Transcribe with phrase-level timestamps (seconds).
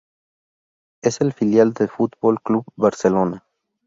[1.03, 3.45] Es el filial del Fútbol Club Barcelona.